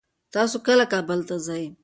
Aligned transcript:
تاسو 0.33 0.55
کله 0.67 0.85
کابل 0.93 1.19
ته 1.29 1.35
ځئ؟ 1.47 1.65